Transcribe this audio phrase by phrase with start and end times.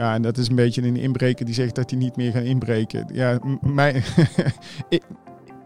[0.00, 2.42] Ja, en dat is een beetje een inbreker die zegt dat hij niet meer gaat
[2.42, 3.06] inbreken.
[3.12, 4.02] Ja, mij,
[4.88, 5.02] ik,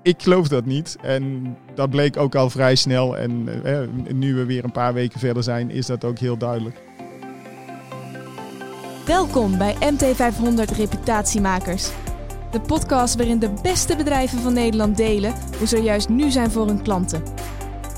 [0.03, 0.97] ik geloof dat niet.
[1.03, 3.17] En dat bleek ook al vrij snel.
[3.17, 3.49] En
[4.13, 6.77] nu we weer een paar weken verder zijn, is dat ook heel duidelijk.
[9.07, 11.91] Welkom bij MT500 Reputatiemakers.
[12.51, 16.67] De podcast waarin de beste bedrijven van Nederland delen hoe ze juist nu zijn voor
[16.67, 17.23] hun klanten.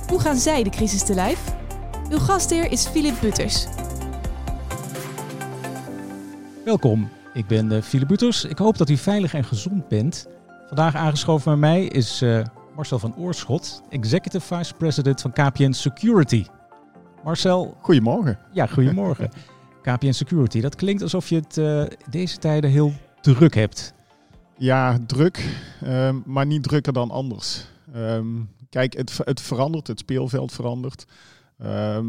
[0.09, 1.39] Hoe gaan zij de crisis te lijf?
[2.11, 3.67] Uw gastheer is Philip Butters.
[6.67, 8.45] Welkom, ik ben uh, Philip Butters.
[8.45, 10.27] Ik hoop dat u veilig en gezond bent.
[10.67, 12.45] Vandaag aangeschoven bij mij is uh,
[12.77, 16.45] Marcel van Oorschot, Executive Vice President van KPN Security.
[17.25, 17.77] Marcel.
[17.81, 18.39] Goedemorgen.
[18.53, 19.31] Ja, goedemorgen.
[19.83, 23.95] KPN Security, dat klinkt alsof je het uh, deze tijden heel druk hebt.
[24.57, 25.45] Ja, druk,
[25.85, 27.67] um, maar niet drukker dan anders.
[27.97, 31.07] Um, kijk, het, het verandert, het speelveld verandert.
[31.59, 32.07] Ehm,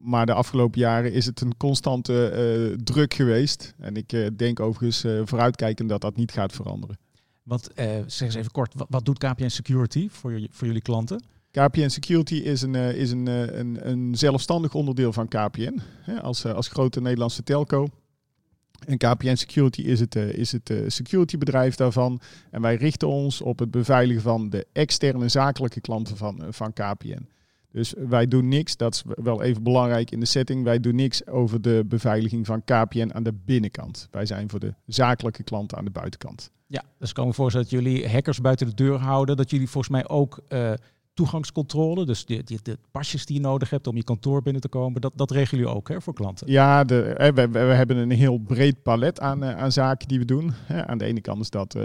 [0.00, 2.32] maar de afgelopen jaren is het een constante
[2.72, 3.74] uh, druk geweest.
[3.78, 6.98] En ik uh, denk overigens uh, vooruitkijkend dat dat niet gaat veranderen.
[7.42, 7.70] Wat,
[8.06, 11.22] zeg eens even kort, wat, wat, doet KPN Security voor, je, voor jullie klanten?
[11.50, 13.26] KPN Security is een, is een,
[13.58, 15.80] een, een zelfstandig onderdeel van KPN.
[16.00, 17.88] Hè, als, als grote Nederlandse telco.
[18.86, 22.20] En KPN Security is het, is het security bedrijf daarvan.
[22.50, 27.26] En wij richten ons op het beveiligen van de externe zakelijke klanten van, van KPN.
[27.72, 30.64] Dus wij doen niks, dat is wel even belangrijk in de setting.
[30.64, 34.08] Wij doen niks over de beveiliging van KPN aan de binnenkant.
[34.10, 36.50] Wij zijn voor de zakelijke klanten aan de buitenkant.
[36.66, 39.36] Ja, dus ik kan me voorstellen dat jullie hackers buiten de deur houden.
[39.36, 40.72] Dat jullie volgens mij ook uh,
[41.14, 45.00] toegangscontrole, dus de, de, pasjes die je nodig hebt om je kantoor binnen te komen,
[45.00, 46.50] dat, dat regelen jullie ook hè, voor klanten?
[46.50, 50.24] Ja, de, we, we, hebben een heel breed palet aan, uh, aan zaken die we
[50.24, 50.52] doen.
[50.68, 51.84] aan de ene kant is dat uh,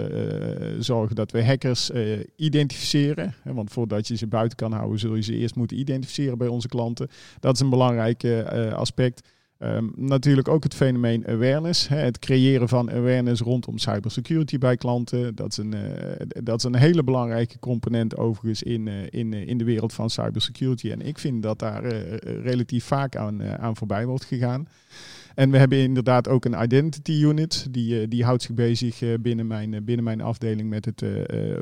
[0.78, 1.90] zorgen dat we hackers
[2.36, 3.34] identificeren.
[3.44, 6.68] want voordat je ze buiten kan houden, zul je ze eerst moeten identificeren bij onze
[6.68, 7.08] klanten.
[7.40, 8.24] Dat is een belangrijk
[8.74, 9.28] aspect.
[9.62, 11.88] Um, natuurlijk ook het fenomeen awareness.
[11.88, 15.34] Hè, het creëren van awareness rondom cybersecurity bij klanten.
[15.34, 19.46] Dat is een, uh, dat is een hele belangrijke component overigens in, uh, in, uh,
[19.46, 20.90] in de wereld van cybersecurity.
[20.90, 21.84] En ik vind dat daar
[22.22, 24.68] relatief vaak aan, aan voorbij wordt gegaan.
[25.34, 27.66] En we hebben inderdaad ook een identity unit.
[27.70, 31.04] Die, die houdt zich bezig binnen, mijn, binnen mijn afdeling met het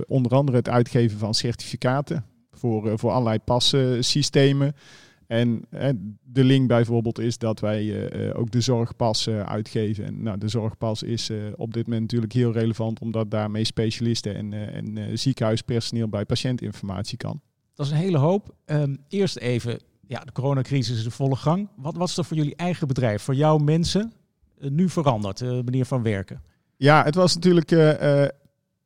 [0.06, 4.74] onder andere het uitgeven van certificaten voor, voor allerlei passystemen.
[5.26, 5.64] En
[6.22, 10.04] de link bijvoorbeeld is dat wij uh, ook de zorgpas uh, uitgeven.
[10.04, 14.53] En nou, de zorgpas is op dit moment natuurlijk heel relevant, omdat daarmee specialisten en,
[14.72, 17.41] en ziekenhuispersoneel bij patiëntinformatie kan.
[17.75, 18.54] Dat is een hele hoop.
[18.66, 21.69] Um, eerst even, ja, de coronacrisis is in volle gang.
[21.76, 24.12] Wat was er voor jullie eigen bedrijf, voor jouw mensen,
[24.60, 26.42] nu veranderd, de manier van werken?
[26.76, 27.70] Ja, het was natuurlijk,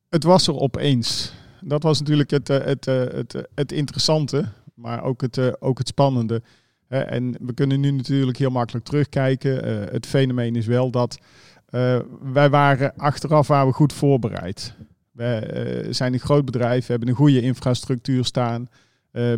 [0.09, 1.33] het was er opeens.
[1.61, 4.45] Dat was natuurlijk het, het, het, het interessante
[4.81, 6.43] maar ook het, uh, ook het spannende.
[6.89, 9.69] en we kunnen nu natuurlijk heel makkelijk terugkijken.
[9.69, 11.19] Uh, het fenomeen is wel dat
[11.71, 11.99] uh,
[12.33, 14.75] wij waren achteraf waren we goed voorbereid.
[15.13, 18.69] We zijn een groot bedrijf, we hebben een goede infrastructuur staan.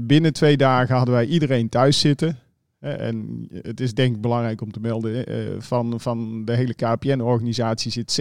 [0.03, 2.39] binnen twee dagen hadden wij iedereen thuis zitten.
[2.79, 5.25] En het is denk ik belangrijk om te melden,
[5.63, 8.21] van, van de hele KPN-organisatie zit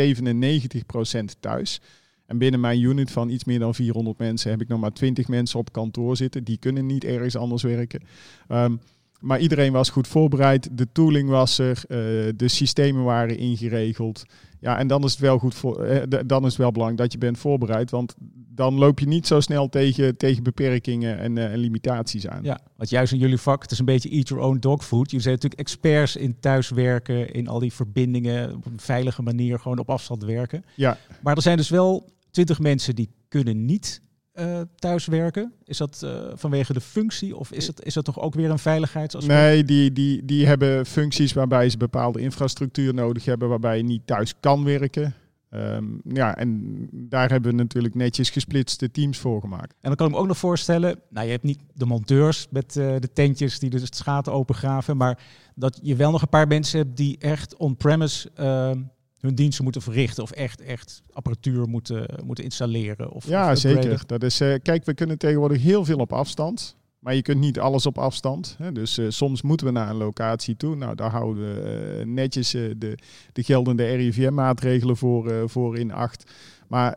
[1.19, 1.81] 97% thuis.
[2.31, 5.27] En binnen mijn unit van iets meer dan 400 mensen heb ik nog maar 20
[5.27, 6.43] mensen op kantoor zitten.
[6.43, 8.01] Die kunnen niet ergens anders werken.
[8.49, 8.79] Um,
[9.19, 10.77] maar iedereen was goed voorbereid.
[10.77, 11.83] De tooling was er.
[11.87, 11.97] Uh,
[12.35, 14.23] de systemen waren ingeregeld.
[14.59, 15.87] Ja, en dan is het wel goed voor.
[15.87, 17.91] Uh, dan is het wel belangrijk dat je bent voorbereid.
[17.91, 18.15] Want
[18.55, 22.43] dan loop je niet zo snel tegen, tegen beperkingen en, uh, en limitaties aan.
[22.43, 25.05] Ja, want juist in jullie vak, het is een beetje eat your own dog food.
[25.05, 29.79] Jullie zijn natuurlijk experts in thuiswerken, in al die verbindingen, op een veilige manier gewoon
[29.79, 30.65] op afstand werken.
[30.75, 30.97] Ja.
[31.21, 34.01] Maar er zijn dus wel 20 mensen die kunnen niet
[34.33, 35.53] uh, thuiswerken?
[35.63, 38.59] Is dat uh, vanwege de functie of is het, is dat toch ook weer een
[38.59, 39.39] veiligheidsaspect?
[39.39, 44.07] Nee, die, die, die hebben functies waarbij ze bepaalde infrastructuur nodig hebben, waarbij je niet
[44.07, 45.15] thuis kan werken.
[45.53, 49.71] Um, ja, en daar hebben we natuurlijk netjes gesplitste teams voor gemaakt.
[49.71, 52.75] En dan kan ik me ook nog voorstellen, nou je hebt niet de monteurs met
[52.75, 55.19] uh, de tentjes die de schaten opengraven, maar
[55.55, 58.81] dat je wel nog een paar mensen hebt die echt on-premise ehm,
[59.21, 63.11] hun diensten moeten verrichten of echt, echt apparatuur moeten, moeten installeren.
[63.11, 64.03] Of, ja, zeker.
[64.05, 66.79] Dat is, uh, kijk, we kunnen tegenwoordig heel veel op afstand.
[66.99, 68.55] Maar je kunt niet alles op afstand.
[68.57, 68.71] Hè.
[68.71, 70.75] Dus uh, soms moeten we naar een locatie toe.
[70.75, 72.97] Nou, daar houden we uh, netjes de,
[73.33, 76.31] de geldende RIVM-maatregelen voor, voor in acht.
[76.71, 76.95] Maar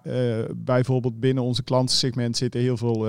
[0.57, 3.07] bijvoorbeeld binnen onze klantensegment zitten heel veel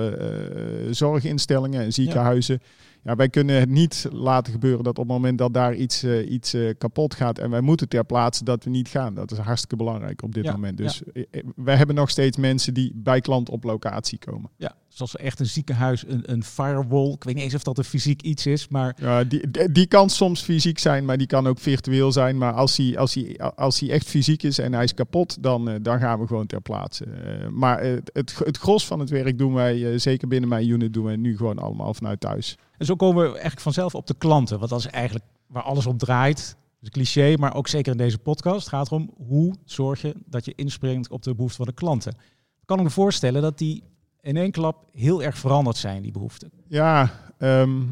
[0.90, 2.60] zorginstellingen en ziekenhuizen.
[3.04, 6.30] Ja, wij kunnen het niet laten gebeuren dat op het moment dat daar iets, uh,
[6.30, 9.14] iets kapot gaat en wij moeten ter plaatse dat we niet gaan.
[9.14, 10.76] Dat is hartstikke belangrijk op dit ja, moment.
[10.76, 11.24] Dus ja.
[11.56, 14.50] wij hebben nog steeds mensen die bij klant op locatie komen.
[14.56, 17.12] Ja, zoals echt een ziekenhuis, een, een firewall.
[17.12, 18.96] Ik weet niet eens of dat een fysiek iets is, maar...
[19.00, 22.38] Ja, die, die, die kan soms fysiek zijn, maar die kan ook virtueel zijn.
[22.38, 25.68] Maar als hij, als hij, als hij echt fysiek is en hij is kapot, dan,
[25.68, 27.04] eh, dan gaan we gewoon ter plaatse.
[27.04, 30.92] Eh, maar het, het gros van het werk doen wij, eh, zeker binnen mijn unit,
[30.92, 32.58] doen wij nu gewoon allemaal vanuit thuis.
[32.78, 34.58] En zo komen we eigenlijk vanzelf op de klanten.
[34.58, 36.56] Want dat is eigenlijk waar alles op draait.
[36.80, 38.58] Dus cliché, maar ook zeker in deze podcast.
[38.58, 42.12] Het gaat erom hoe zorg je dat je inspringt op de behoeften van de klanten.
[42.60, 43.82] Ik kan me voorstellen dat die
[44.26, 46.50] in één klap heel erg veranderd zijn, die behoeften.
[46.68, 47.82] Ja, ehm,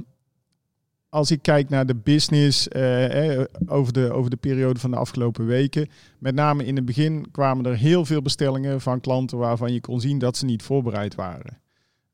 [1.08, 4.96] als ik kijk naar de business eh, eh, over, de, over de periode van de
[4.96, 5.88] afgelopen weken.
[6.19, 10.00] Met name in het begin kwamen er heel veel bestellingen van klanten waarvan je kon
[10.00, 11.62] zien dat ze niet voorbereid waren.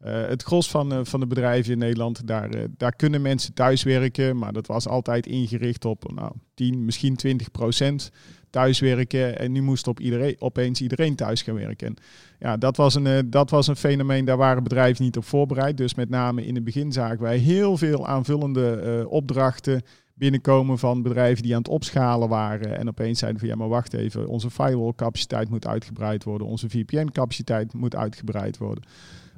[0.04, 4.38] Uh, het gros van, uh, van de bedrijven in Nederland, daar, daar kunnen mensen thuiswerken,
[4.38, 8.10] maar dat was altijd ingericht op nou, 10, misschien 20 procent
[8.50, 9.38] thuiswerken.
[9.38, 11.86] En nu moest op iedereen, opeens iedereen thuis gaan werken.
[11.86, 11.96] En
[12.38, 15.76] ja, dat was, een, dat was een fenomeen, daar waren bedrijven niet op voorbereid.
[15.76, 19.82] Dus met name in het begin zagen wij heel veel aanvullende opdrachten
[20.20, 22.78] binnenkomen van bedrijven die aan het opschalen waren.
[22.78, 26.68] En opeens zeiden van ja, maar wacht even, onze firewall capaciteit moet uitgebreid worden, onze
[26.68, 28.84] VPN capaciteit moet uitgebreid worden.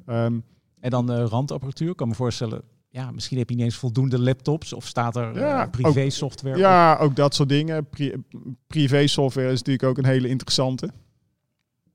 [0.09, 0.43] Um,
[0.79, 1.89] en dan de randapparatuur.
[1.89, 2.61] Ik kan me voorstellen,
[2.93, 6.57] ja, misschien heb je niet eens voldoende laptops of staat er ja, uh, privé software
[6.57, 7.89] Ja, ook dat soort dingen.
[7.89, 8.13] Pri
[8.67, 10.89] privé software is natuurlijk ook een hele interessante.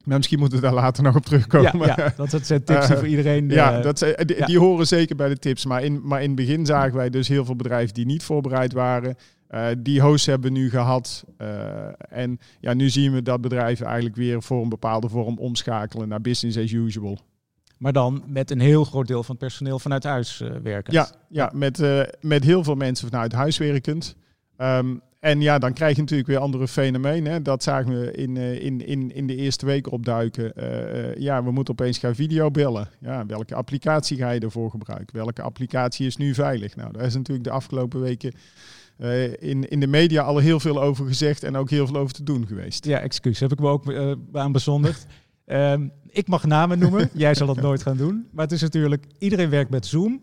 [0.05, 1.87] Maar misschien moeten we daar later nog op terugkomen.
[1.87, 3.49] Ja, ja dat zijn tips die uh, voor iedereen...
[3.49, 5.67] Ja, uh, dat zijn, die, horen zeker bij de tips.
[5.67, 8.73] Maar in, maar in het begin zagen wij dus heel veel bedrijven die niet voorbereid
[8.73, 9.17] waren.
[9.51, 11.25] Uh, die hosts hebben we nu gehad.
[12.09, 16.21] en ja, nu zien we dat bedrijven eigenlijk weer voor een bepaalde vorm omschakelen naar
[16.21, 17.19] business as usual.
[17.79, 20.95] Maar dan met een heel groot deel van het personeel vanuit huis uh, werkend.
[20.95, 24.17] Ja, ja met, uh, met heel veel mensen vanuit huis werkend.
[24.57, 27.33] Um, en ja, dan krijg je natuurlijk weer andere fenomenen.
[27.33, 27.43] Hè.
[27.43, 30.53] Dat zagen we in, uh, in, in, in de eerste weken opduiken.
[31.21, 32.89] ja, we moeten opeens gaan videobellen.
[33.01, 35.17] Ja, welke applicatie ga je ervoor gebruiken?
[35.17, 36.77] Welke applicatie is nu veilig?
[36.77, 38.33] Nou, daar is natuurlijk de afgelopen weken
[39.39, 42.23] in, in de media al heel veel over gezegd en ook heel veel over te
[42.23, 42.85] doen geweest.
[42.85, 43.41] Ja, excuus.
[43.41, 43.95] Heb ik me ook
[44.33, 45.07] aan bezondigd.
[45.53, 47.11] Um, ik mag namen noemen.
[47.15, 48.29] Jij zal dat nooit gaan doen.
[48.33, 50.23] Maar het is natuurlijk, iedereen werkt met Zoom.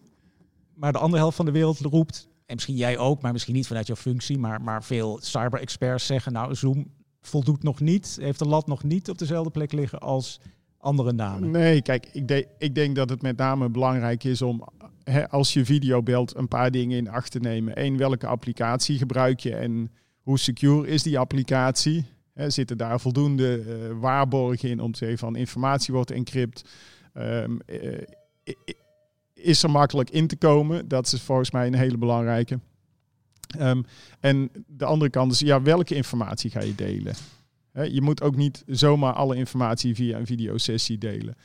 [0.73, 3.67] Maar de andere helft van de wereld roept, en misschien jij ook, maar misschien niet
[3.67, 6.91] vanuit jouw functie, maar, maar veel cyber-experts zeggen, nou, Zoom
[7.21, 10.39] voldoet nog niet, heeft de lat nog niet op dezelfde plek liggen als
[10.77, 11.51] andere namen.
[11.51, 14.67] Nee, kijk, ik, de, ik denk dat het met name belangrijk is om,
[15.03, 17.83] hè, als je video belt, een paar dingen in acht te nemen.
[17.83, 19.91] Eén, welke applicatie gebruik je en
[20.21, 22.05] hoe secure is die applicatie?
[22.35, 26.69] He, zitten daar voldoende uh, waarborgen in om te zeggen van informatie wordt encrypt?
[27.13, 27.97] Um, uh,
[29.33, 30.87] is er makkelijk in te komen?
[30.87, 32.59] Dat is volgens mij een hele belangrijke.
[33.59, 33.85] Um,
[34.19, 37.15] en de andere kant is, ja, welke informatie ga je delen?
[37.71, 41.35] He, je moet ook niet zomaar alle informatie via een videosessie delen.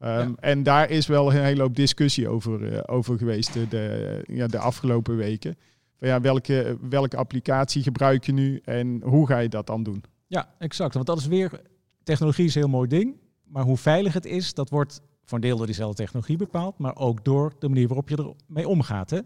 [0.00, 0.32] Um, ja.
[0.40, 4.46] En daar is wel een hele hoop discussie over, uh, over geweest de, de, ja,
[4.46, 5.56] de afgelopen weken.
[5.98, 10.04] Van ja, welke, welke applicatie gebruik je nu en hoe ga je dat dan doen?
[10.28, 10.94] Ja, exact.
[10.94, 11.60] Want dat is weer,
[12.02, 13.16] technologie is een heel mooi ding.
[13.44, 16.78] Maar hoe veilig het is, dat wordt voor een deel door diezelfde technologie bepaald.
[16.78, 19.10] Maar ook door de manier waarop je ermee omgaat.
[19.10, 19.20] Hè?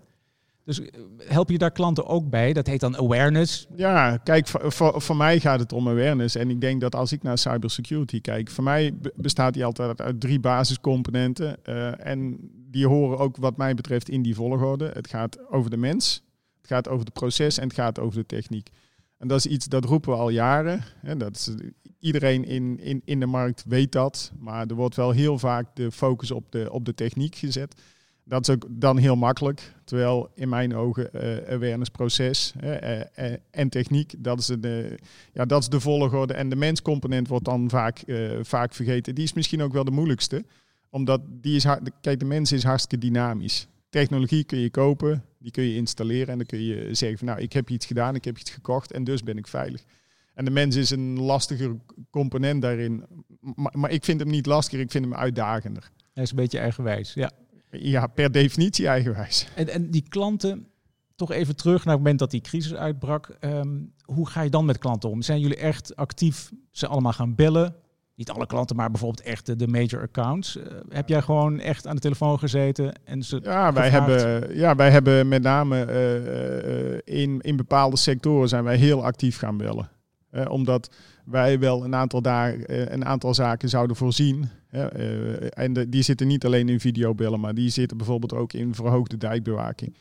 [0.64, 0.80] Dus
[1.18, 2.52] help je daar klanten ook bij?
[2.52, 3.66] Dat heet dan awareness.
[3.76, 6.34] Ja, kijk, voor, voor, mij gaat het om awareness.
[6.34, 10.20] En ik denk dat als ik naar cybersecurity kijk, voor mij bestaat die altijd uit
[10.20, 11.56] drie basiscomponenten.
[11.64, 12.38] Uh, en
[12.70, 14.90] die horen ook wat mij betreft in die volgorde.
[14.92, 16.22] Het gaat over de mens,
[16.58, 18.70] het gaat over het proces en het gaat over de techniek.
[19.22, 20.84] En dat is iets dat roepen we al jaren.
[21.00, 21.50] Hè, dat is,
[21.98, 24.32] iedereen in, in, in de markt weet dat.
[24.38, 27.74] Maar er wordt wel heel vaak de focus op de, op de techniek gezet.
[28.24, 29.74] Dat is ook dan heel makkelijk.
[29.84, 33.02] Terwijl in mijn ogen uh, awareness proces uh, uh,
[33.50, 34.98] en techniek, dat is, de,
[35.32, 36.34] ja, dat is de volgorde.
[36.34, 38.04] En de menscomponent wordt dan vaak,
[38.42, 39.14] vaak vergeten.
[39.14, 40.44] Die is misschien ook wel de moeilijkste.
[40.90, 41.66] Omdat die is,
[42.00, 43.68] kijk, de mens is hartstikke dynamisch.
[43.92, 47.40] Technologie kun je kopen, die kun je installeren en dan kun je zeggen van nou,
[47.40, 49.84] ik heb iets gedaan, ik heb iets gekocht en dus ben ik veilig.
[50.34, 51.76] En de mens is een lastiger
[52.10, 53.04] component daarin.
[53.40, 55.90] Maar, maar ik vind hem niet lastiger, ik vind hem uitdagender.
[56.12, 57.30] Hij is een beetje eigenwijs, ja.
[57.70, 59.48] Ja, per definitie eigenwijs.
[59.54, 60.66] En, en die klanten,
[61.16, 63.36] toch even terug naar het moment dat die crisis uitbrak.
[63.40, 65.22] Um, hoe ga je dan met klanten om?
[65.22, 67.74] Zijn jullie echt actief ze allemaal gaan bellen?
[68.14, 70.56] Niet alle klanten, maar bijvoorbeeld echt de major accounts.
[70.56, 74.76] Uh, heb jij gewoon echt aan de telefoon gezeten en ze Ja, wij hebben, ja,
[74.76, 79.56] wij hebben met name uh, uh, in, in bepaalde sectoren zijn wij heel actief gaan
[79.56, 79.88] bellen.
[80.48, 80.90] omdat
[81.24, 84.48] wij wel een aantal, daar, een aantal zaken zouden voorzien.
[85.50, 89.16] en de, die zitten niet alleen in videobellen, maar die zitten bijvoorbeeld ook in verhoogde
[89.16, 89.96] dijkbewaking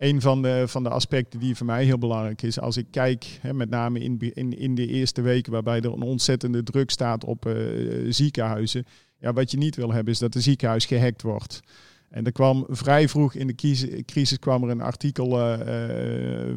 [0.00, 3.38] een van de, van de aspecten die voor mij heel belangrijk is, als ik kijk,
[3.40, 7.24] hè, met name in, in, in de eerste weken waarbij er een ontzettende druk staat
[7.24, 8.84] op uh, ziekenhuizen,
[9.18, 11.60] Ja, wat je niet wil hebben is dat een ziekenhuis gehackt wordt.
[12.08, 15.58] En er kwam vrij vroeg in de crisis, kwam er een artikel, uh,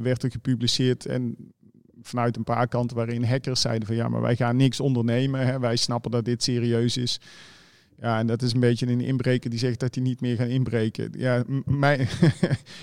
[0.02, 1.36] werd er gepubliceerd en
[2.02, 5.48] vanuit een paar kanten waarin hackers zeiden van ja, maar wij gaan niks ondernemen.
[5.48, 5.60] Hè.
[5.60, 7.20] Wij snappen dat dit serieus is.
[8.02, 10.48] Ja, en dat is een beetje een inbreker die zegt dat hij niet meer gaat
[10.48, 11.10] inbreken.
[11.18, 12.08] Ja, mij,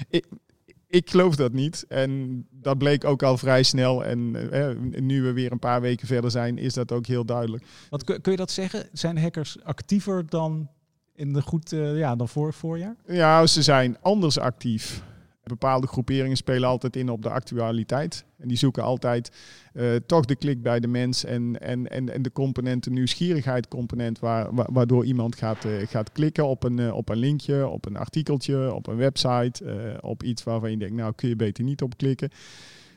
[0.91, 1.85] ik, geloof dat niet.
[1.89, 4.05] En dat bleek ook al vrij snel.
[4.05, 7.65] En eh, nu we weer een paar weken verder zijn, is dat ook heel duidelijk.
[7.89, 8.89] Wat kun je dat zeggen?
[8.93, 10.69] Zijn hackers actiever dan
[11.15, 12.97] in de goed, uh, ja, dan voor voorjaar?
[13.07, 15.03] Ja, ze zijn anders actief.
[15.43, 18.25] Bepaalde groeperingen spelen altijd in op de actualiteit.
[18.39, 19.33] En die zoeken altijd
[19.75, 23.69] uh, toch de klik bij de mens en, en, en, en de component, de nieuwsgierigheid
[23.69, 27.87] component, waar, waardoor iemand gaat, uh, gaat klikken op een, uh, op een linkje, op
[27.87, 31.83] een artikeltje, op een website, op iets waarvan je denkt, nou kun je beter niet
[31.83, 32.31] op klikken.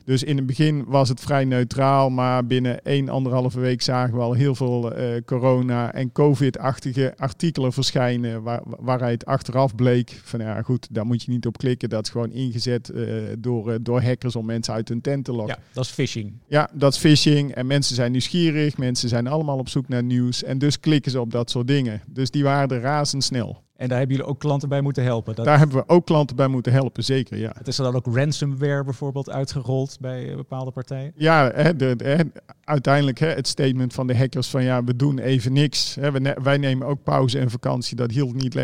[0.04, 4.20] Dus in het begin was het vrij neutraal, maar binnen één, anderhalve week zagen we
[4.20, 10.62] al heel veel uh, corona- en covid-achtige artikelen verschijnen, waar, waaruit achteraf bleek van ja
[10.62, 11.88] goed, daar moet je niet op klikken.
[11.88, 15.32] Dat is gewoon ingezet uh, door, uh, door hackers om mensen uit hun tent te
[15.32, 15.56] lokken.
[15.58, 16.32] Ja, dat is phishing.
[16.46, 20.42] Ja, dat is phishing en mensen zijn nieuwsgierig, mensen zijn allemaal op zoek naar nieuws
[20.42, 22.02] en dus klikken ze op dat soort dingen.
[22.06, 23.62] Dus die waren er razendsnel.
[23.84, 25.34] En daar hebben jullie ook klanten bij moeten helpen.
[25.34, 25.44] Dat...
[25.44, 27.38] Daar hebben we ook klanten bij moeten helpen, zeker.
[27.38, 27.52] Ja.
[27.58, 31.12] Het is er dan ook ransomware bijvoorbeeld uitgerold bij bepaalde partijen?
[31.16, 32.30] Ja, hè, de, de,
[32.64, 35.94] uiteindelijk hè, het statement van de hackers van ja, we doen even niks.
[35.94, 37.96] Hè, we ne wij nemen ook pauze en vakantie.
[37.96, 38.54] Dat hield niet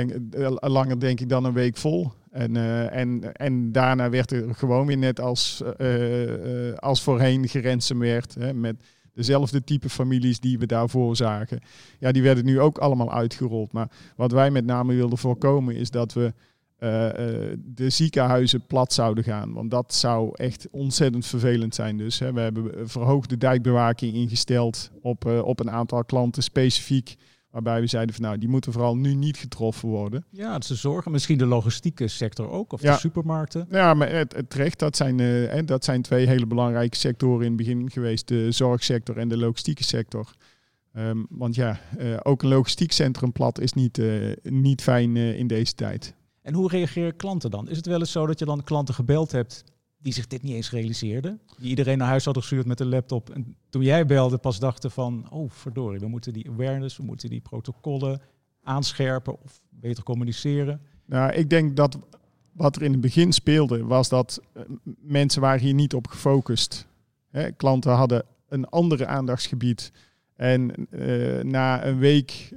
[0.60, 2.12] langer, denk ik, dan een week vol.
[2.30, 7.48] En, uh, en, en daarna werd er gewoon weer net als, uh, uh, als voorheen
[7.48, 8.34] geransomwerd.
[8.34, 8.76] Hè, met
[9.20, 11.60] dezelfde type families die we daarvoor zagen.
[11.98, 13.72] Ja, die werden nu ook allemaal uitgerold.
[13.72, 16.32] Maar wat wij met name wilden voorkomen is dat we
[16.78, 17.12] uh, uh,
[17.64, 19.52] de ziekenhuizen plat zouden gaan.
[19.52, 21.96] Want dat zou echt ontzettend vervelend zijn.
[21.96, 27.16] Dus hè, we hebben verhoogde dijkbewaking ingesteld op, op een aantal klanten specifiek.
[27.50, 30.24] Waarbij we zeiden van nou, die moeten vooral nu niet getroffen worden.
[30.30, 31.12] Ja, dat ze zorgen.
[31.12, 32.92] Misschien de logistieke sector ook, of ja.
[32.92, 33.66] de supermarkten.
[33.70, 37.52] Ja, maar het, het terecht, dat zijn, uh, dat zijn twee hele belangrijke sectoren in
[37.52, 38.28] het begin geweest.
[38.28, 40.34] De zorgsector en de logistieke sector.
[40.96, 45.46] Um, want ja, uh, ook een logistiek centrum plat is niet, uh, niet fijn in
[45.46, 46.14] deze tijd.
[46.42, 47.68] En hoe reageren klanten dan?
[47.68, 49.64] Is het wel eens zo dat je dan klanten gebeld hebt
[50.02, 51.40] die zich dit niet eens realiseerden.
[51.58, 53.30] Die iedereen naar huis hadden gestuurd met een laptop.
[53.30, 57.30] En toen jij belde pas dachten van, oh verdorie, we moeten die awareness, we moeten
[57.30, 58.20] die protocollen
[58.62, 60.80] aanscherpen of beter communiceren.
[61.04, 61.98] Nou, ik denk dat
[62.52, 64.42] wat er in het begin speelde, was dat
[65.00, 66.86] mensen waren hier niet op gefocust.
[67.30, 69.92] Hè, klanten hadden een andere aandachtsgebied
[70.40, 72.48] en uh, na een week,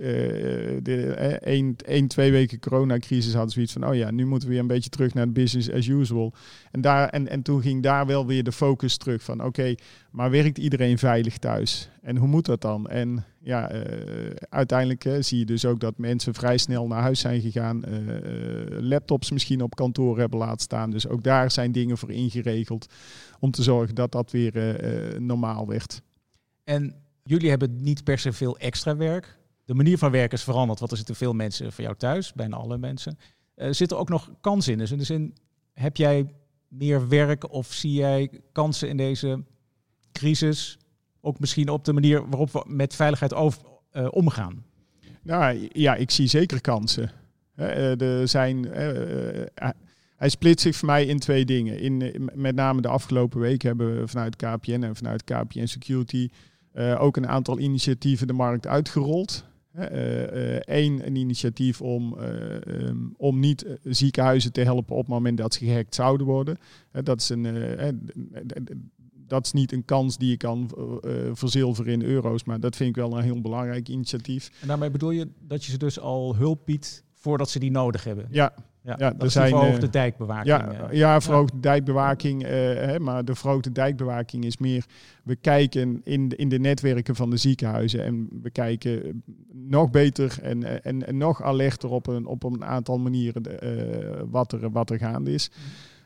[1.42, 4.64] één, één, twee weken coronacrisis hadden ze zoiets van, oh ja, nu moeten we weer
[4.64, 6.34] een beetje terug naar business as usual.
[6.72, 9.76] En, daar, en, en toen ging daar wel weer de focus terug van, oké,
[10.12, 11.90] maar werkt iedereen veilig thuis?
[12.02, 12.88] En hoe moet dat dan?
[12.90, 13.72] En ja,
[14.50, 17.84] uiteindelijk zie je dus ook dat mensen vrij snel naar huis zijn gegaan,
[18.80, 20.92] laptops misschien op kantoor hebben laten staan.
[20.92, 22.94] Dus ook daar zijn dingen voor ingeregeld
[23.40, 24.76] om te zorgen dat dat weer
[25.20, 26.02] normaal werd.
[26.64, 29.38] En Jullie hebben niet per se veel extra werk.
[29.66, 32.56] De manier van werken is veranderd, want er zitten veel mensen voor jou thuis, bijna
[32.56, 33.18] alle mensen.
[33.56, 34.78] Uh, zit er ook nog kansen in?
[34.78, 35.36] Dus in de zin,
[35.74, 36.34] heb jij
[36.68, 39.44] meer werk of zie jij kansen in deze
[40.12, 40.78] crisis?
[41.22, 44.66] Ook misschien op de manier waarop we met veiligheid uh, omgaan?
[45.22, 47.12] Nou ja, ik zie zeker kansen.
[47.56, 48.66] Uh, er zijn,
[50.16, 51.80] hij splitst zich voor mij in twee dingen.
[51.80, 56.30] In, met name de afgelopen week hebben we vanuit KPN en vanuit KPN Security
[56.76, 59.46] ook een aantal initiatieven de markt uitgerold.
[59.74, 62.18] Eén, uh, uh, een initiatief om,
[62.68, 66.58] um, om niet ziekenhuizen te helpen op het moment dat ze gehackt zouden worden.
[66.92, 67.48] dat, is een,
[69.28, 70.72] dat is niet een kans die je kan
[71.34, 74.52] verzilveren in euro's, maar dat vind ik wel een heel belangrijk initiatief.
[74.62, 78.04] En daarmee bedoel je dat je ze dus al hulp biedt voordat ze die nodig
[78.04, 78.28] hebben?
[78.30, 80.48] Ja, ja, ja er zijn verhoogde dijkbewaking.
[80.48, 82.44] Ja, ja verhoogde dijkbewaking.
[82.44, 84.86] Uh, hè, maar de verhoogde dijkbewaking is meer.
[85.24, 89.24] We kijken in de, in de netwerken van de ziekenhuizen en we kijken
[89.54, 94.52] nog beter en, en, en nog alerter op een, op een aantal manieren uh, wat,
[94.52, 95.52] er, wat er gaande is.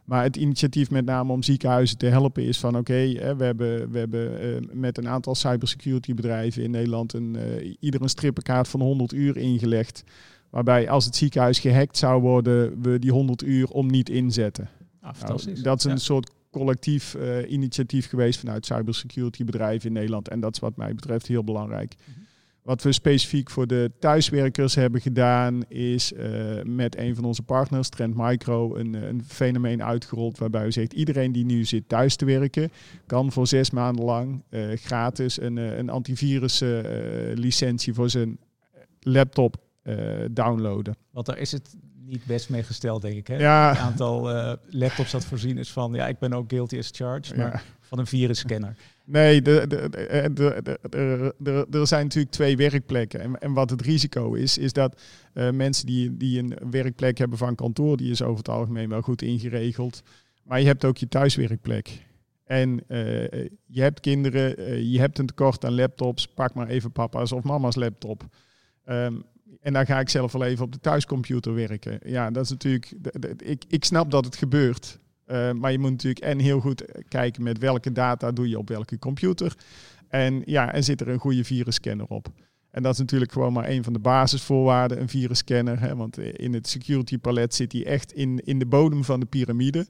[0.05, 3.91] Maar het initiatief met name om ziekenhuizen te helpen is van oké, okay, we hebben,
[3.91, 8.81] we hebben met een aantal cybersecurity bedrijven in Nederland een, uh, ieder een strippenkaart van
[8.81, 10.03] 100 uur ingelegd.
[10.49, 14.69] Waarbij als het ziekenhuis gehackt zou worden, we die 100 uur om niet inzetten.
[15.01, 20.27] Ah, nou, dat is een soort collectief uh, initiatief geweest vanuit cybersecurity bedrijven in Nederland.
[20.27, 21.95] En dat is wat mij betreft heel belangrijk.
[21.97, 22.25] Mm -hmm.
[22.61, 27.89] Wat we specifiek voor de thuiswerkers hebben gedaan, is uh, met een van onze partners,
[27.89, 32.25] Trend Micro, een, een fenomeen uitgerold waarbij we zegt iedereen die nu zit thuis te
[32.25, 32.71] werken,
[33.05, 36.63] kan voor zes maanden lang uh, gratis een, een antivirus
[37.33, 38.37] licentie voor zijn
[38.99, 39.66] laptop
[40.31, 40.95] downloaden.
[41.11, 41.75] Want daar is het
[42.05, 43.27] niet best mee gesteld, denk ik.
[43.27, 43.35] Hè?
[43.35, 43.69] Ja.
[43.69, 44.21] Het aantal
[44.69, 48.07] laptops dat voorzien is van, ja, ik ben ook guilty as charged, maar van een
[48.07, 48.75] virusscanner.
[49.05, 53.19] Nee, er zijn natuurlijk twee werkplekken.
[53.19, 55.01] En, en, wat het risico is, is dat
[55.33, 59.01] uh, mensen die, die een werkplek hebben van kantoor, die is over het algemeen wel
[59.01, 60.03] goed ingeregeld.
[60.43, 62.05] Maar je hebt ook je thuiswerkplek.
[62.45, 63.23] En uh,
[63.65, 66.27] je hebt kinderen, uh, je hebt een tekort aan laptops.
[66.27, 68.23] Pak maar even papa's of mama's laptop.
[68.85, 69.23] Um,
[69.61, 71.99] en dan ga ik zelf wel even op de thuiscomputer werken.
[72.05, 72.93] Ja, dat is natuurlijk.
[73.37, 74.99] Ik, ik snap dat het gebeurt.
[75.27, 78.69] Uh, maar je moet natuurlijk en heel goed kijken met welke data doe je op
[78.69, 79.55] welke computer.
[80.07, 82.27] En ja, en zit er een goede virusscanner op.
[82.71, 85.79] En dat is natuurlijk gewoon maar een van de basisvoorwaarden, een virusscanner.
[85.79, 89.25] Hè, want in het security palet zit die echt in, in de bodem van de
[89.25, 89.87] piramide.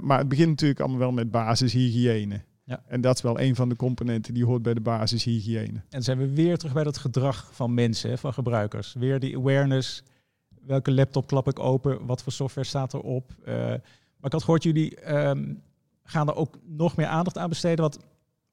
[0.00, 2.42] Maar het begint natuurlijk allemaal wel met basishygiëne.
[2.66, 2.82] Ja.
[2.86, 5.82] En dat is wel een van de componenten die hoort bij de basishygiëne.
[5.88, 8.94] En zijn we weer terug bij dat gedrag van mensen, van gebruikers.
[8.94, 10.02] Weer die awareness.
[10.62, 12.06] Welke laptop klap ik open?
[12.06, 13.34] Wat voor software staat erop?
[13.40, 13.80] Uh, maar
[14.22, 15.62] ik had gehoord, jullie um,
[16.02, 17.80] gaan er ook nog meer aandacht aan besteden.
[17.80, 17.96] Want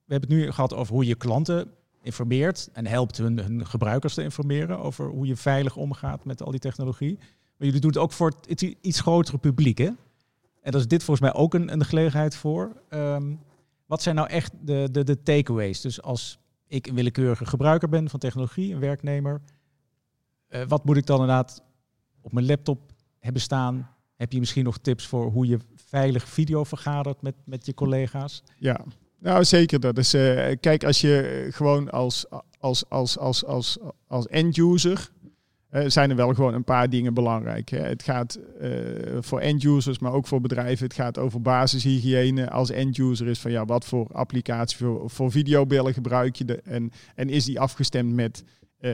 [0.06, 4.14] we hebben het nu gehad over hoe je klanten informeert en helpt hun, hun gebruikers
[4.14, 7.16] te informeren over hoe je veilig omgaat met al die technologie.
[7.58, 9.90] Maar jullie doen het ook voor het iets grotere publiek, hè?
[10.62, 12.82] En dat is dit volgens mij ook een, een gelegenheid voor.
[12.90, 13.40] Um,
[13.86, 15.82] wat zijn nou echt de, de, de takeaways?
[15.82, 19.42] Dus als ik een willekeurige gebruiker ben van technologie, een werknemer,
[20.50, 21.64] uh, wat moet ik dan inderdaad
[22.22, 23.90] op mijn laptop hebben staan?
[24.16, 28.44] Heb je misschien nog tips voor hoe je veilig video vergadert met, met je collega's?
[28.58, 28.86] Ja,
[29.20, 29.80] nou zeker.
[29.80, 32.26] Dat is, uh, kijk, als je gewoon als,
[32.60, 35.10] als, als, als, als, als end-user
[35.74, 37.70] uh, zijn er wel gewoon een paar dingen belangrijk.
[37.70, 37.78] Hè.
[37.78, 38.70] Het gaat uh,
[39.20, 40.86] voor end-users, maar ook voor bedrijven.
[40.86, 42.50] Het gaat over basishygiëne.
[42.50, 46.92] Als end-user is van ja, wat voor applicatie voor, voor videobellen gebruik je de, en,
[47.16, 48.44] en is die afgestemd met,
[48.82, 48.94] uh,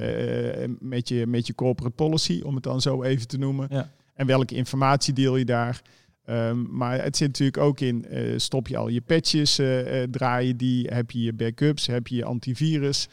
[0.79, 3.67] met, je, met je corporate policy, om het dan zo even te noemen.
[3.69, 3.91] Ja.
[4.13, 5.81] En welke informatie deel je daar?
[6.25, 8.05] Um, maar het zit natuurlijk ook in,
[8.35, 12.25] stop je al je patches, uh, draaien die, heb je je backups, heb je je
[12.25, 13.07] antivirus.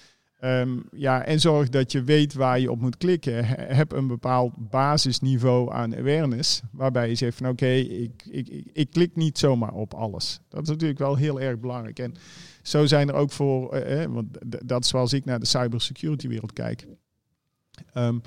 [0.45, 3.45] Um, ja, en zorg dat je weet waar je op moet klikken.
[3.75, 8.91] Heb een bepaald basisniveau aan awareness, waarbij je zegt van oké, ik, ik, ik, ik,
[8.91, 10.41] klik niet zomaar op alles.
[10.49, 11.99] Dat is natuurlijk wel heel erg belangrijk.
[11.99, 12.15] En
[12.63, 14.27] zo zijn er ook voor, want
[14.65, 16.87] dat is zoals ik naar de cybersecurity wereld kijk.
[17.95, 18.21] Um,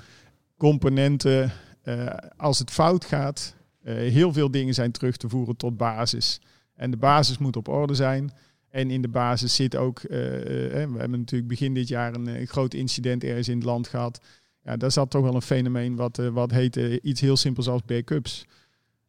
[0.56, 1.52] componenten,
[1.84, 2.06] uh,
[2.36, 6.40] als het fout gaat, heel veel dingen zijn terug te voeren tot basis.
[6.74, 8.30] En de basis moet op orde zijn.
[8.70, 12.46] En in de basis zit ook, uh, we hebben natuurlijk begin dit jaar een, een,
[12.46, 14.20] groot incident ergens in het land gehad.
[14.64, 18.46] Ja, daar zat toch wel een fenomeen wat, wat heette iets heel simpels als backups.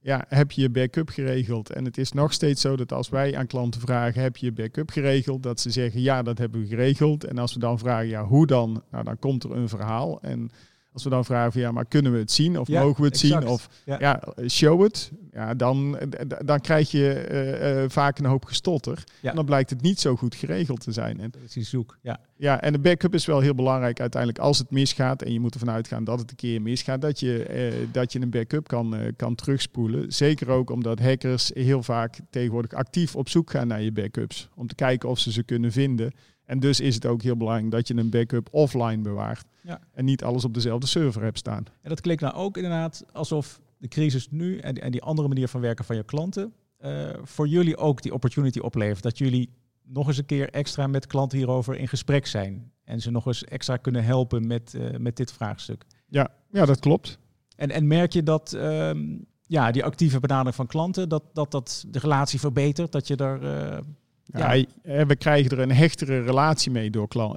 [0.04, 1.70] Ja, heb je je backup geregeld?
[1.70, 4.52] En het is nog steeds zo dat als wij aan klanten vragen, heb je je
[4.52, 5.44] backup geregeld?
[5.44, 7.24] Dat ze zeggen, ja, dat hebben we geregeld.
[7.24, 8.84] En als we dan vragen, ja, hoe dan?
[8.92, 10.22] Nou, dan komt er een verhaal.
[10.22, 10.52] En
[10.94, 13.08] als we dan vragen van ja, maar kunnen we het zien of ja, mogen we
[13.08, 14.00] het zien of ja.
[14.00, 14.24] ja.
[14.48, 16.00] show het, ja, dan,
[16.46, 19.04] dan krijg je uh, uh, vaak een hoop gestotter.
[19.22, 19.30] Ja.
[19.30, 21.20] En dan blijkt het niet zo goed geregeld te zijn.
[21.20, 22.20] En, dat is die zoek, ja.
[22.36, 25.54] Ja, en de backup is wel heel belangrijk uiteindelijk als het misgaat en je moet
[25.54, 28.96] ervan uitgaan dat het een keer misgaat, dat je, uh, dat je een backup kan,
[29.16, 30.14] kan terugspoelen.
[30.14, 34.68] Zeker ook omdat hackers heel vaak tegenwoordig actief op zoek gaan naar je backups om
[34.68, 36.12] te kijken of ze ze kunnen vinden.
[36.46, 39.46] En dus is het ook heel belangrijk dat je een backup offline bewaart.
[39.62, 39.80] Ja.
[39.94, 41.66] En niet alles op dezelfde server hebt staan.
[41.82, 45.48] En dat klinkt nou ook inderdaad alsof de crisis nu en, en die andere manier
[45.48, 46.54] van werken van je klanten
[46.86, 49.04] uh, voor jullie ook die opportunity oplevert.
[49.04, 49.50] Dat jullie
[49.84, 52.72] nog eens een keer extra met klanten hierover in gesprek zijn.
[52.84, 55.86] En ze nog eens extra kunnen helpen met, uh, met dit vraagstuk.
[56.08, 57.20] Ja, ja, dat klopt.
[57.56, 61.86] En, en merk je dat um, ja, die actieve benadering van klanten, dat, dat dat
[61.88, 62.92] de relatie verbetert?
[62.92, 63.78] Dat je daar uh,
[64.24, 64.54] ja.
[64.54, 65.06] ja.
[65.06, 67.36] we krijgen er een hechtere relatie mee door klant,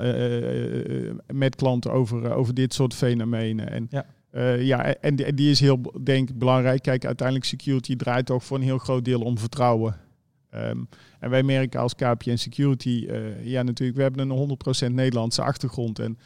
[1.26, 3.70] met klanten over, over dit soort fenomenen.
[3.70, 4.06] En, ja.
[4.58, 6.82] Ja, en die, is heel denk ik belangrijk.
[6.82, 9.96] Kijk, uiteindelijk security draait toch voor een heel groot deel om vertrouwen.
[10.54, 10.88] Um,
[11.20, 13.08] en wij merken als KPN Security,
[13.42, 14.58] ja natuurlijk, we hebben een
[14.90, 15.98] 100% Nederlandse achtergrond.
[15.98, 16.18] En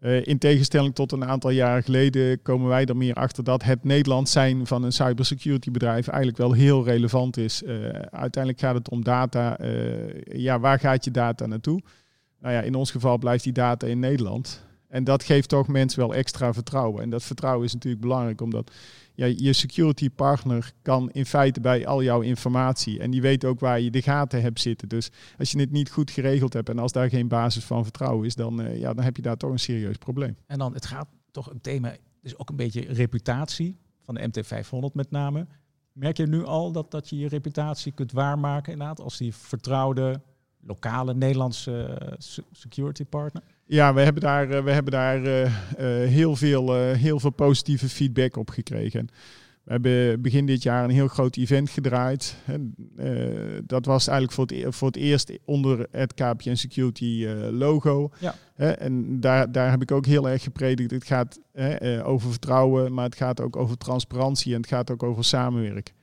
[0.00, 3.84] uh, in tegenstelling tot een aantal jaren geleden komen wij er meer achter dat het
[3.84, 7.64] Nederlands zijn van een cybersecurity bedrijf eigenlijk wel heel relevant is.
[8.10, 9.58] Uiteindelijk gaat het om data.
[10.24, 11.80] Ja, waar gaat je data naartoe?
[12.40, 14.66] Nou ja, in ons geval blijft die data in Nederland.
[14.94, 17.02] En dat geeft toch mensen wel extra vertrouwen.
[17.02, 18.70] En dat vertrouwen is natuurlijk belangrijk, omdat
[19.14, 23.00] ja, je security partner kan in feite bij al jouw informatie.
[23.00, 24.88] En die weet ook waar je de gaten hebt zitten.
[24.88, 28.26] Dus als je het niet goed geregeld hebt en als daar geen basis van vertrouwen
[28.26, 30.36] is, dan, uh, ja, dan heb je daar toch een serieus probleem.
[30.46, 34.92] En dan, het gaat toch een thema, dus ook een beetje reputatie van de MT500
[34.92, 35.46] met name.
[35.92, 40.20] Merk je nu al dat, dat je je reputatie kunt waarmaken inderdaad als die vertrouwde
[40.60, 42.12] lokale Nederlandse uh,
[42.52, 43.42] security partner?
[43.66, 45.20] Ja, we hebben daar, we hebben daar
[46.06, 49.08] heel, veel, heel veel positieve feedback op gekregen.
[49.64, 52.36] We hebben begin dit jaar een heel groot event gedraaid.
[53.66, 58.10] dat was eigenlijk voor het, e-, voor het eerst onder het KPN Security logo.
[58.18, 58.34] Ja.
[58.56, 60.90] en daar, daar heb ik ook heel erg gepredikt.
[60.90, 61.40] Het gaat
[62.02, 65.94] over vertrouwen, maar het gaat ook over transparantie en het gaat ook over samenwerken.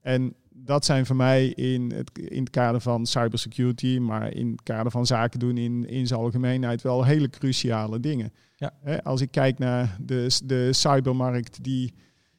[0.00, 4.62] En dat zijn voor mij in het, in het kader van cybersecurity, maar in het
[4.62, 8.32] kader van zaken doen in, in zijn algemeenheid wel hele cruciale dingen.
[8.56, 9.00] Ja.
[9.02, 11.94] als ik kijk naar de, de cybermarkt, die,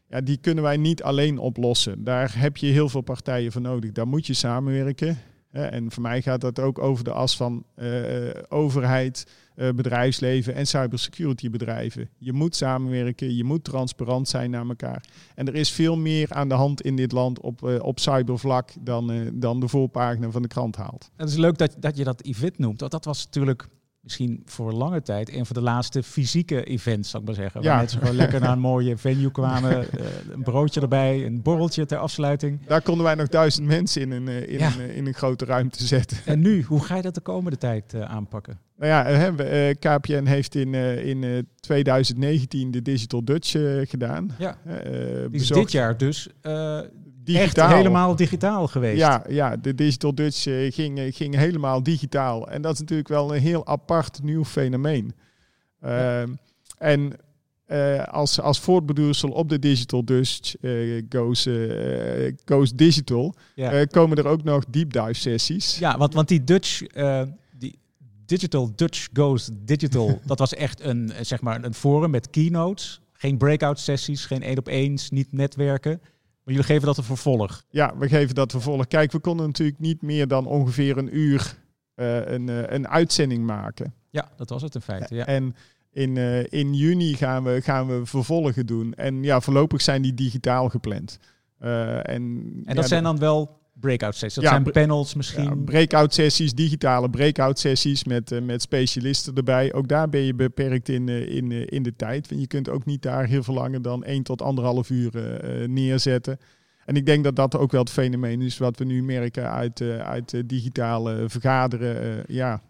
[0.08, 2.03] ja, die kunnen wij niet alleen oplossen.
[2.03, 3.91] Daar heb je heel veel partijen voor nodig.
[3.91, 5.17] Daar moet je samenwerken.
[5.51, 10.67] En voor mij gaat dat ook over de as van uh, overheid, uh, bedrijfsleven en
[10.67, 12.09] cybersecurity bedrijven.
[12.17, 15.03] Je moet samenwerken, je moet transparant zijn naar elkaar.
[15.35, 19.31] En er is veel meer aan de hand in dit land op, op cybervlak dan,
[19.33, 21.12] dan de voorpagina van de krant haalt.
[21.15, 22.79] Het is leuk dat, dat je dat event noemt.
[22.79, 23.67] Dat, dat was natuurlijk
[24.10, 27.63] misschien voor lange tijd een van de laatste fysieke events, zou ik maar zeggen.
[27.63, 29.72] Waar mensen gewoon lekker naar een mooie venue kwamen.
[29.72, 32.60] Uh, een broodje erbij, een borreltje ter afsluiting.
[32.65, 35.45] Daar konden wij nog duizend mensen in een, eh, in, een, eh, in een grote
[35.45, 36.17] ruimte zetten.
[36.26, 38.60] En nu, hoe ga je dat de komende tijd aanpakken?
[38.78, 43.52] Nou ja, KPN heeft in, in 2019 de Digital Dutch
[43.89, 44.32] gedaan.
[44.38, 44.58] Ja.
[45.30, 46.30] dit jaar dus
[47.34, 47.68] digitaal.
[47.68, 48.98] Echt helemaal digitaal geweest.
[48.98, 52.50] Ja, ja de Digital Dutch uh, ging, eh, ging helemaal digitaal.
[52.50, 55.13] En dat is natuurlijk wel een heel apart nieuw fenomeen.
[55.84, 56.22] Uh,
[56.78, 57.13] En
[57.68, 60.56] uh, als, als voortbedoelsel op de Digital Dutch
[61.10, 61.48] goes,
[62.46, 63.86] goes Digital, ja.
[63.86, 65.80] komen er ook nog deep dive sessies.
[65.80, 66.82] Ja, want, want die Dutch...
[67.58, 67.80] die
[68.26, 73.02] Digital Dutch Goes Digital, dat was echt een, zeg maar een forum met keynotes.
[73.13, 76.02] Geen breakout sessies, geen één op eens, niet netwerken.
[76.49, 77.63] Maar jullie geven dat een vervolg?
[77.69, 78.88] Ja, we geven dat vervolg.
[78.88, 81.55] Kijk, we konden natuurlijk niet meer dan ongeveer een uur
[81.95, 83.93] uh, een, uh, een uitzending maken.
[84.09, 85.15] Ja, dat was het in feite.
[85.15, 85.25] Ja.
[85.25, 85.55] En
[85.91, 88.93] in, uh, in juni gaan we, gaan we vervolgen doen.
[88.93, 91.19] En ja, voorlopig zijn die digitaal gepland.
[91.59, 92.03] en
[92.65, 94.34] en dat zijn dan wel breakout sessies.
[94.34, 95.44] Dat ja, zijn panels misschien.
[95.44, 99.74] Ja, breakout sessies, digitale breakout sessies met, uh, met specialisten erbij.
[99.74, 102.30] Ook daar ben je beperkt in, uh, in, uh, in de tijd.
[102.30, 105.12] Want je kunt ook niet daar heel veel langer dan 1 tot anderhalf uur
[105.68, 106.39] neerzetten.
[106.86, 109.82] En ik denk dat dat ook wel het fenomeen is wat we nu merken uit,
[109.82, 112.24] uit digitale vergaderen.
[112.28, 112.62] ja,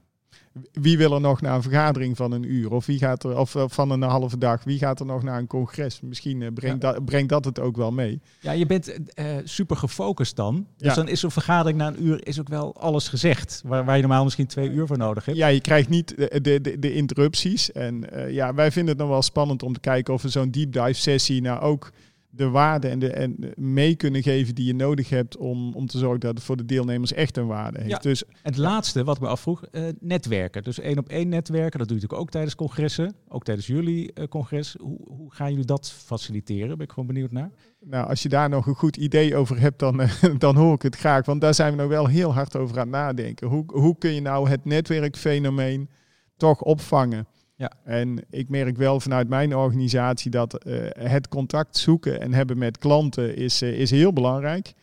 [0.72, 2.72] wie wil er nog naar een vergadering van een uur?
[2.72, 5.48] Of wie gaat er, of van een halve dag, wie gaat er nog naar een
[5.48, 6.02] congres?
[6.02, 8.22] Misschien uh, brengt, dat, brengt dat het ook wel mee.
[8.40, 10.68] Ja, je bent uh, super gefocust dan.
[10.78, 13.62] Dus dan is zo'n vergadering na een uur is ook wel alles gezegd.
[13.66, 15.38] Waar, waar je normaal misschien twee uur voor nodig hebt.
[15.38, 17.72] Ja, je krijgt niet de, de, de, interrupties.
[17.72, 20.52] En uh, ja, wij vinden het nog wel spannend om te kijken of we zo'n
[20.52, 21.92] deep dive sessie nou ook
[22.32, 25.98] de waarde en, de, en mee kunnen geven die je nodig hebt om, om te
[25.98, 27.92] zorgen dat het voor de deelnemers echt een waarde heeft.
[27.92, 27.98] Ja.
[27.98, 30.64] Dus, het laatste wat ik me afvroeg, uh, netwerken.
[30.64, 34.12] Dus één op één netwerken, dat doe je natuurlijk ook tijdens congressen, ook tijdens jullie
[34.14, 34.76] uh, congres.
[34.80, 36.78] Hoe, hoe gaan jullie dat faciliteren?
[36.78, 37.52] Ben ik gewoon benieuwd naar.
[37.80, 40.82] Nou, als je daar nog een goed idee over hebt, dan, uh, dan hoor ik
[40.82, 41.26] het graag.
[41.26, 43.48] Want daar zijn we nog wel heel hard over aan het nadenken.
[43.48, 45.90] Hoe, hoe kun je nou het netwerkfenomeen
[46.38, 47.28] toch opvangen?
[47.60, 47.72] Ja.
[47.84, 52.78] En ik merk wel vanuit mijn organisatie dat uh, het contact zoeken en hebben met
[52.78, 54.74] klanten is, uh, is heel belangrijk.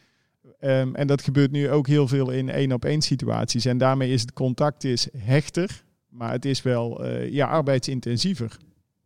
[0.61, 3.65] Um, en dat gebeurt nu ook heel veel in één op één situaties.
[3.65, 8.57] En daarmee is het contact is hechter, maar het is wel uh, ja, arbeidsintensiever.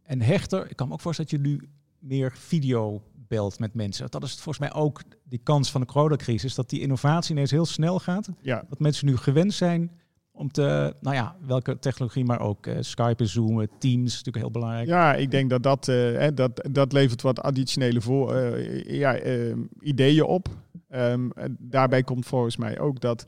[0.02, 4.10] En hechter, ik kan me ook voorstellen dat je nu meer video belt met mensen.
[4.10, 7.66] Dat is volgens mij ook die kans van de coronacrisis, dat die innovatie ineens heel
[7.66, 8.28] snel gaat.
[8.40, 8.64] Ja.
[8.68, 9.90] Dat mensen nu gewend zijn
[10.40, 14.88] om te, nou ja, welke technologie, maar ook uh, Skype, Zoom, Teams, natuurlijk heel belangrijk.
[14.88, 19.18] Ja, ik denk dat dat, uh, dat, dat levert wat additionele voor, uh, ja,
[19.80, 20.48] ideeën op.
[20.94, 23.26] Um, daarbij komt volgens mij ook dat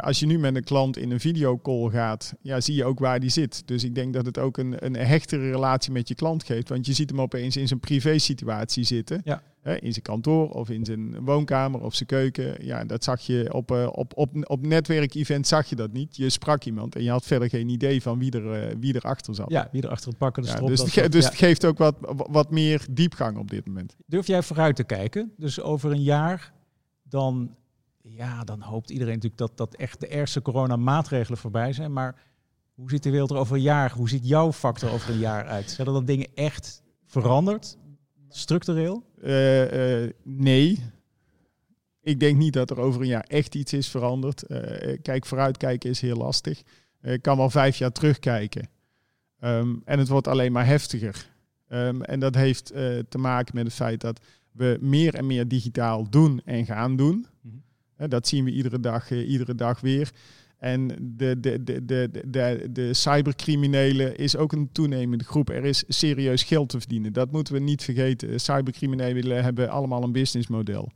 [0.00, 3.20] als je nu met een klant in een videocall gaat, ja, zie je ook waar
[3.20, 3.62] die zit.
[3.66, 6.68] Dus ik denk dat het ook een, een hechtere relatie met je klant geeft.
[6.68, 9.20] Want je ziet hem opeens in zijn privé situatie zitten.
[9.24, 12.66] Ja in zijn kantoor of in zijn woonkamer of zijn keuken.
[12.66, 16.16] Ja, dat zag je op, uh, op, op, op netwerkevent zag je dat niet.
[16.16, 19.02] Je sprak iemand en je had verder geen idee van wie er, uh, wie er
[19.02, 19.50] achter zat.
[19.50, 21.96] Ja, wie er achter het pakken ja, Dus, het, ge dus het geeft ook wat,
[22.30, 23.96] wat meer diepgang op dit moment.
[24.06, 25.32] Durf jij vooruit te kijken?
[25.36, 26.52] Dus over een jaar
[27.02, 27.54] dan,
[28.02, 31.92] ja, dan hoopt iedereen natuurlijk dat, dat echt de ergste coronamaatregelen voorbij zijn.
[31.92, 32.22] Maar
[32.74, 33.92] hoe ziet de wereld er over een jaar?
[33.92, 35.70] Hoe ziet jouw factor over een jaar uit?
[35.70, 37.78] Zijn er dan dingen echt veranderd?
[38.28, 39.04] Structureel?
[39.22, 40.84] Uh, uh, nee.
[42.00, 44.44] Ik denk niet dat er over een jaar echt iets is veranderd.
[44.48, 46.62] Uh, kijk, vooruitkijken is heel lastig.
[47.02, 48.68] Ik kan wel vijf jaar terugkijken.
[49.40, 51.30] Um, en het wordt alleen maar heftiger.
[51.68, 52.66] Um, en dat heeft
[53.08, 57.26] te maken met het feit dat we meer en meer digitaal doen en gaan doen.
[58.08, 60.10] Dat zien we iedere dag, iedere dag weer.
[60.58, 65.50] En de, de, de, de, de, de cybercriminelen is ook een toenemende groep.
[65.50, 67.12] Er is serieus geld te verdienen.
[67.12, 68.40] Dat moeten we niet vergeten.
[68.40, 70.92] Cybercriminelen hebben allemaal een businessmodel.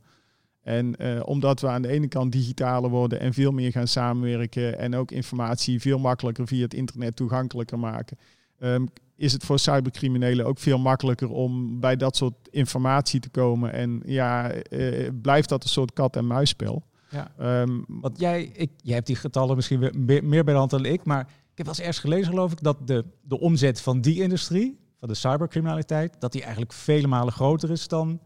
[0.61, 4.79] En uh, omdat we aan de ene kant digitaler worden en veel meer gaan samenwerken
[4.79, 8.17] en ook informatie veel makkelijker via het internet toegankelijker maken,
[8.59, 13.73] um, is het voor cybercriminelen ook veel makkelijker om bij dat soort informatie te komen.
[13.73, 16.83] En ja, uh, blijft dat een soort kat-en-muisspel.
[17.15, 17.61] Ja.
[17.61, 20.85] Um, Want jij, ik, jij hebt die getallen misschien meer, meer bij de hand dan
[20.85, 24.01] ik, maar ik heb wel eens ergens gelezen, geloof ik, dat de, de omzet van
[24.01, 28.19] die industrie, van de cybercriminaliteit, dat die eigenlijk vele malen groter is dan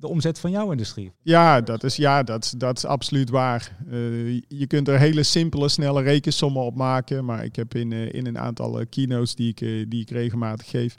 [0.00, 1.12] de omzet van jouw industrie.
[1.22, 3.76] Ja, dat is, ja, dat, dat is absoluut waar.
[3.88, 7.24] Uh, je kunt er hele simpele, snelle rekensommen op maken.
[7.24, 10.70] Maar ik heb in, uh, in een aantal uh, keynotes die ik, die ik regelmatig
[10.70, 10.94] geef,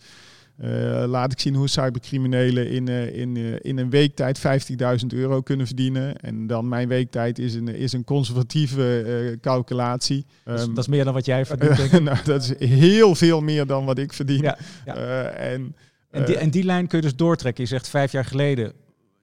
[1.05, 6.17] laat ik zien hoe cybercriminelen in, in, in een weektijd 50.000 euro kunnen verdienen.
[6.17, 10.25] En dan mijn weektijd is een, is een conservatieve calculatie.
[10.45, 11.91] Dus, um, dat is meer dan wat jij verdient.
[12.03, 14.41] nou, dat is heel veel meer dan wat ik verdien.
[14.41, 14.95] Ja, ja.
[15.25, 15.75] en,
[16.11, 17.63] en, die, en die lijn kun je dus doortrekken.
[17.63, 18.73] Je zegt vijf jaar geleden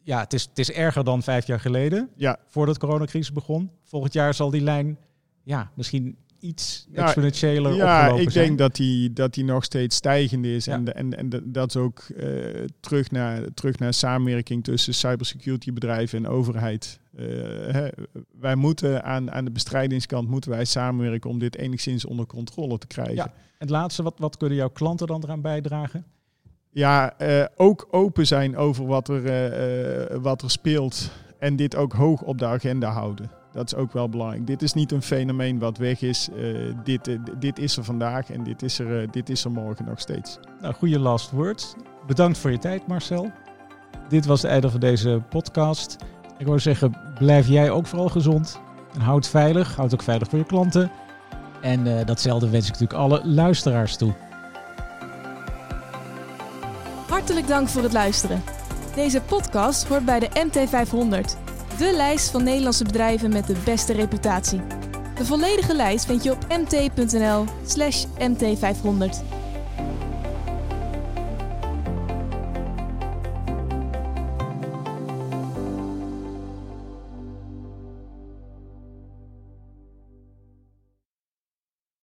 [0.08, 2.38] ja, het is, het is erger dan vijf jaar geleden, ja.
[2.46, 3.70] voordat de coronacrisis begon.
[3.84, 4.98] Volgend jaar zal die lijn
[5.42, 10.54] ja, misschien iets exponentiëler ja, opgelopen ik denk dat die, dat die nog steeds stijgende
[10.54, 10.66] is.
[10.66, 16.18] En, en, en dat is ook uh, terug, naar, terug naar samenwerking tussen cybersecurity bedrijven
[16.18, 17.00] en overheid.
[17.18, 17.24] Uh,
[17.72, 17.88] hè,
[18.40, 22.86] wij moeten aan, aan de bestrijdingskant moeten wij samenwerken om dit enigszins onder controle te
[22.86, 23.14] krijgen.
[23.14, 23.24] Ja.
[23.24, 26.04] En het laatste, wat, wat kunnen jouw klanten dan eraan bijdragen?
[26.70, 31.10] ja, uh, ook open zijn over wat er, wat er speelt.
[31.38, 33.30] En dit ook hoog op de agenda houden.
[33.58, 34.46] Dat is ook wel belangrijk.
[34.46, 36.28] Dit is niet een fenomeen wat weg is.
[36.84, 40.38] dit, dit is er vandaag en dit is er, dit is er morgen nog steeds.
[40.60, 41.74] Nou, goede last words.
[42.06, 43.30] Bedankt voor je tijd, Marcel.
[44.08, 45.96] Dit was het einde van deze podcast.
[46.36, 48.60] Ik wou zeggen, blijf jij ook vooral gezond.
[48.94, 49.76] En houd veilig.
[49.76, 50.90] Houd ook veilig voor je klanten.
[51.60, 54.14] En datzelfde wens ik natuurlijk alle luisteraars toe.
[57.08, 58.42] Hartelijk dank voor het luisteren.
[58.94, 61.47] Deze podcast hoort bij de MT500,
[61.78, 64.60] de lijst van Nederlandse bedrijven met de beste reputatie.
[65.14, 69.37] De volledige lijst vind je op mt.nl/mt500.